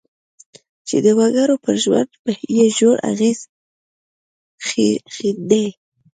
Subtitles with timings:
[0.87, 2.09] چې د وګړو پر ژوند
[2.55, 3.39] یې ژور اغېز
[5.15, 5.65] ښندي.